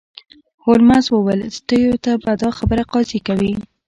هولمز 0.65 1.05
وویل 1.09 1.41
سټیو 1.57 1.93
ته 2.03 2.11
به 2.23 2.31
دا 2.41 2.49
خبره 2.57 2.83
قاضي 2.91 3.19
ته 3.21 3.25
کوې 3.27 3.53